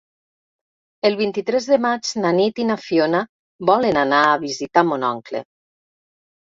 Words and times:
El 1.09 1.17
vint-i-tres 1.19 1.67
de 1.73 1.77
maig 1.83 2.15
na 2.25 2.33
Nit 2.39 2.63
i 2.65 2.67
na 2.71 2.79
Fiona 2.87 3.21
volen 3.73 4.03
anar 4.07 4.25
a 4.33 4.43
visitar 4.49 4.89
mon 4.93 5.09
oncle. 5.15 5.47